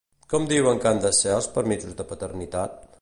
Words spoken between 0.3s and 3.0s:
Com diuen que han de ser els permisos de paternitat?